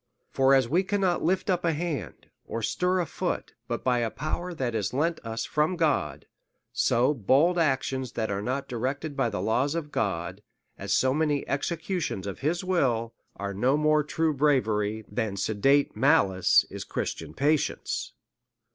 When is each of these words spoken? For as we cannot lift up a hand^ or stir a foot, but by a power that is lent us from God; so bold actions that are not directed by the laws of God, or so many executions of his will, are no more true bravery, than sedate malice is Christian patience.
For 0.31 0.55
as 0.55 0.67
we 0.67 0.81
cannot 0.81 1.21
lift 1.23 1.47
up 1.47 1.63
a 1.63 1.73
hand^ 1.73 2.23
or 2.47 2.63
stir 2.63 2.99
a 3.01 3.05
foot, 3.05 3.53
but 3.67 3.83
by 3.83 3.99
a 3.99 4.09
power 4.09 4.51
that 4.51 4.73
is 4.73 4.95
lent 4.95 5.19
us 5.23 5.45
from 5.45 5.75
God; 5.75 6.25
so 6.73 7.13
bold 7.13 7.59
actions 7.59 8.13
that 8.13 8.31
are 8.31 8.41
not 8.41 8.67
directed 8.67 9.15
by 9.15 9.29
the 9.29 9.43
laws 9.43 9.75
of 9.75 9.91
God, 9.91 10.41
or 10.79 10.87
so 10.87 11.13
many 11.13 11.47
executions 11.47 12.25
of 12.25 12.39
his 12.39 12.63
will, 12.63 13.13
are 13.35 13.53
no 13.53 13.77
more 13.77 14.03
true 14.03 14.33
bravery, 14.33 15.05
than 15.07 15.37
sedate 15.37 15.95
malice 15.95 16.65
is 16.71 16.83
Christian 16.83 17.35
patience. 17.35 18.13